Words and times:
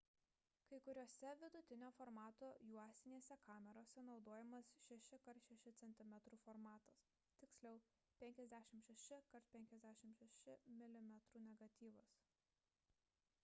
kai 0.69 0.77
kuriose 0.85 1.33
vidutinio 1.41 1.89
formato 1.97 2.47
juostinėse 2.69 3.37
kamerose 3.49 4.03
naudojamas 4.07 4.71
6 4.87 5.11
x 5.19 5.45
6 5.67 5.75
cm 5.81 6.15
formatas 6.47 7.03
tiksliau– 7.45 7.83
56 8.25 9.31
x 9.43 9.53
56 9.61 10.57
mm 10.81 11.15
negatyvas 11.51 12.19